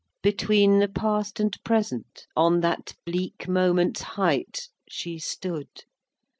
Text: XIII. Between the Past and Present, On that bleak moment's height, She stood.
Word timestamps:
XIII. 0.01 0.31
Between 0.31 0.79
the 0.79 0.87
Past 0.87 1.39
and 1.39 1.55
Present, 1.63 2.25
On 2.35 2.61
that 2.61 2.95
bleak 3.05 3.47
moment's 3.47 4.01
height, 4.01 4.67
She 4.89 5.19
stood. 5.19 5.69